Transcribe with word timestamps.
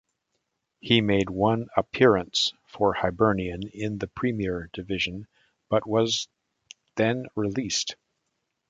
He 0.79 0.99
made 0.99 1.29
one 1.29 1.67
appearance 1.77 2.53
for 2.65 2.91
Hibernian 2.91 3.67
in 3.67 3.99
the 3.99 4.07
Premier 4.07 4.67
Division, 4.73 5.27
but 5.69 5.85
was 5.85 6.27
then 6.95 7.27
released. 7.35 7.95